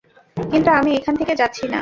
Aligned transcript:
কিন্তু 0.51 0.69
আমি 0.71 0.91
এখান 0.99 1.13
থেকে 1.19 1.33
যাচ্ছিনা। 1.35 1.79